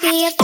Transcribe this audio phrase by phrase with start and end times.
[0.00, 0.43] Be a